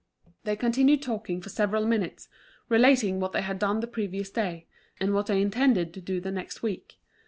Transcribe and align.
They 0.45 0.55
continued 0.55 1.03
talking 1.03 1.41
for 1.43 1.49
several 1.49 1.85
minutes, 1.85 2.27
relating 2.69 3.19
what 3.19 3.33
they 3.33 3.43
had 3.43 3.59
done 3.59 3.81
the 3.81 3.85
previous 3.87 4.31
day, 4.31 4.65
and 4.99 5.13
what 5.13 5.27
they 5.27 5.39
intended 5.39 5.93
to 5.93 6.01
do 6.01 6.19
the 6.19 6.31
next 6.31 6.63
week. 6.63 6.97